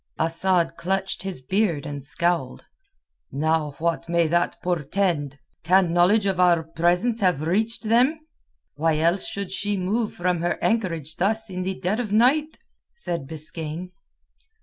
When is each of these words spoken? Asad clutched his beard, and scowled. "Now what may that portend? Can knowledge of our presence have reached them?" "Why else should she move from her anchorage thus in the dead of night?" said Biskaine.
Asad 0.17 0.77
clutched 0.77 1.21
his 1.21 1.41
beard, 1.41 1.85
and 1.85 2.03
scowled. 2.03 2.65
"Now 3.31 3.75
what 3.77 4.09
may 4.09 4.25
that 4.29 4.59
portend? 4.63 5.37
Can 5.63 5.93
knowledge 5.93 6.25
of 6.25 6.39
our 6.39 6.63
presence 6.63 7.19
have 7.19 7.43
reached 7.43 7.83
them?" 7.83 8.19
"Why 8.73 8.97
else 8.97 9.27
should 9.27 9.51
she 9.51 9.77
move 9.77 10.11
from 10.15 10.41
her 10.41 10.57
anchorage 10.59 11.17
thus 11.17 11.51
in 11.51 11.61
the 11.61 11.79
dead 11.79 11.99
of 11.99 12.11
night?" 12.11 12.57
said 12.91 13.27
Biskaine. 13.27 13.91